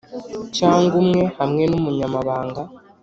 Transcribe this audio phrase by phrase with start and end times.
[0.57, 2.61] cyangwa umwe hamwe n umunyamabanga